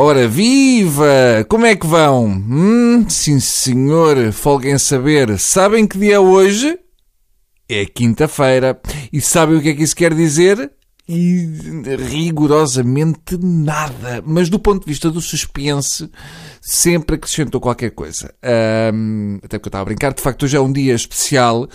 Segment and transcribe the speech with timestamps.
[0.00, 1.44] Ora, viva!
[1.48, 2.26] Como é que vão?
[2.28, 5.36] Hum, sim senhor, folguem saber.
[5.40, 6.78] Sabem que dia é hoje?
[7.68, 8.80] É quinta-feira.
[9.12, 10.70] E sabem o que é que isso quer dizer?
[11.08, 11.48] E
[12.12, 14.22] rigorosamente nada.
[14.24, 16.08] Mas do ponto de vista do suspense,
[16.62, 18.32] sempre acrescentou qualquer coisa.
[18.40, 21.68] Ahm, até porque eu estava a brincar, de facto hoje é um dia especial.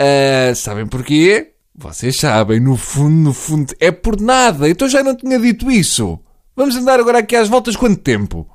[0.00, 1.52] Ah, sabem porquê?
[1.74, 4.66] Vocês sabem, no fundo, no fundo, é por nada.
[4.66, 6.18] Então já não tinha dito isso.
[6.56, 8.48] Vamos andar agora aqui às voltas quanto tempo?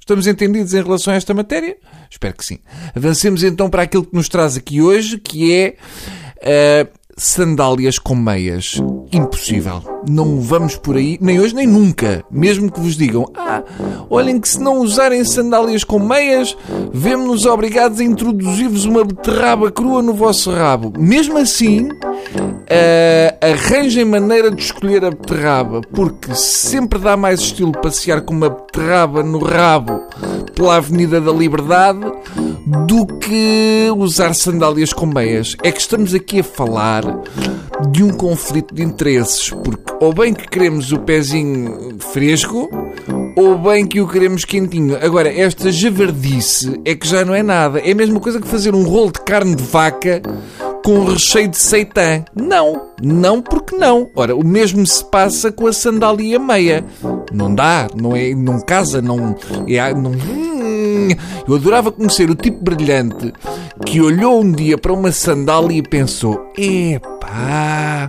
[0.00, 1.76] Estamos entendidos em relação a esta matéria?
[2.10, 2.58] Espero que sim.
[2.92, 5.76] Avancemos então para aquilo que nos traz aqui hoje, que é
[6.38, 8.82] uh, sandálias com meias.
[9.12, 9.80] Impossível.
[10.08, 12.24] Não vamos por aí, nem hoje nem nunca.
[12.28, 13.62] Mesmo que vos digam, ah,
[14.10, 16.56] olhem que se não usarem sandálias com meias,
[16.92, 20.92] vemos-nos obrigados a introduzir-vos uma beterraba crua no vosso rabo.
[20.98, 21.88] Mesmo assim,
[22.64, 28.48] Uh, arranjem maneira de escolher a beterraba, porque sempre dá mais estilo passear com uma
[28.48, 30.00] beterraba no rabo
[30.54, 32.00] pela Avenida da Liberdade
[32.86, 35.56] do que usar sandálias com meias.
[35.62, 37.02] É que estamos aqui a falar
[37.90, 42.68] de um conflito de interesses, porque ou bem que queremos o pezinho fresco,
[43.36, 44.96] ou bem que o queremos quentinho.
[45.00, 47.80] Agora, esta javardice é que já não é nada.
[47.80, 50.22] É a mesma coisa que fazer um rolo de carne de vaca
[50.84, 52.22] com recheio de seitã.
[52.36, 54.10] Não, não porque não.
[54.14, 56.84] Ora, o mesmo se passa com a sandália meia.
[57.32, 59.34] Não dá, não é, não casa, não
[59.66, 61.08] é, não hum,
[61.48, 63.32] eu adorava conhecer o tipo brilhante
[63.84, 68.06] que olhou um dia para uma sandália e pensou: epá,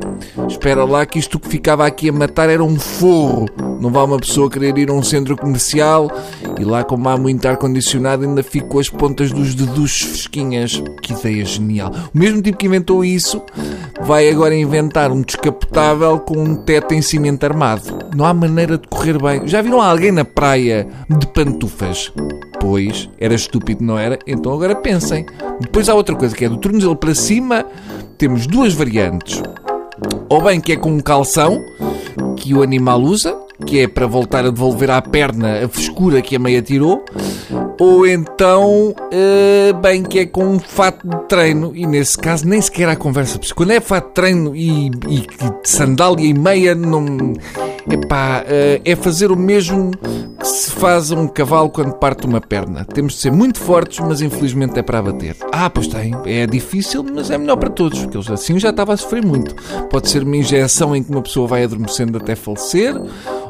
[0.47, 3.45] espera lá que isto que ficava aqui a matar era um forro.
[3.79, 6.11] Não vai uma pessoa querer ir a um centro comercial
[6.59, 10.81] e lá, como há muito ar-condicionado, ainda fico com as pontas dos dedos fresquinhas.
[11.01, 11.91] Que ideia genial.
[12.13, 13.41] O mesmo tipo que inventou isso
[14.01, 17.99] vai agora inventar um descapotável com um teto em cimento armado.
[18.15, 19.47] Não há maneira de correr bem.
[19.47, 22.11] Já viram alguém na praia de pantufas?
[22.59, 24.17] Pois, era estúpido, não era?
[24.25, 25.25] Então agora pensem.
[25.59, 27.65] Depois há outra coisa que é do tornozelo para cima,
[28.17, 29.41] temos duas variantes.
[30.29, 31.63] Ou bem que é com um calção
[32.37, 36.35] que o animal usa, que é para voltar a devolver à perna a frescura que
[36.35, 37.03] a meia tirou,
[37.79, 42.61] ou então, uh, bem, que é com um fato de treino, e nesse caso nem
[42.61, 43.39] sequer há conversa.
[43.53, 45.27] Quando é fato de treino e, e
[45.63, 47.33] sandália e meia, não.
[47.89, 49.91] Epá, uh, é fazer o mesmo
[50.39, 52.85] que se faz a um cavalo quando parte uma perna.
[52.85, 55.35] Temos de ser muito fortes, mas infelizmente é para abater.
[55.51, 56.15] Ah, pois tem.
[56.25, 59.55] É difícil, mas é melhor para todos, porque eles assim já estava a sofrer muito.
[59.89, 62.95] Pode ser uma injeção em que uma pessoa vai adormecendo até falecer,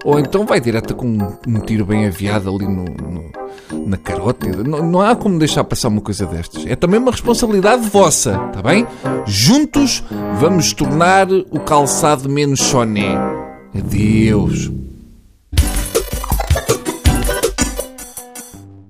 [0.06, 4.64] ou então vai direto com um, um tiro bem aviado ali no, no, na carótida.
[4.64, 6.64] Não, não há como deixar passar uma coisa destas.
[6.68, 8.86] É também uma responsabilidade vossa, está bem?
[9.26, 10.04] Juntos
[10.40, 13.18] vamos tornar o calçado menos choné.
[13.76, 14.72] Adeus.